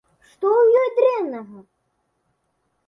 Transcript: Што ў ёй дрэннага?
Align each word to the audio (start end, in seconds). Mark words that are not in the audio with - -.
Што 0.29 0.47
ў 0.59 0.61
ёй 0.83 0.89
дрэннага? 1.01 1.59